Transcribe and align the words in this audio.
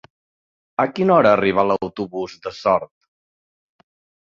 A 0.83 0.85
quina 0.99 1.13
hora 1.17 1.33
arriba 1.35 1.67
l'autobús 1.69 2.35
de 2.47 2.55
Sort? 2.63 2.93